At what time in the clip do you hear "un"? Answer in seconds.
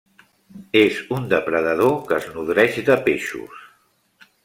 1.17-1.27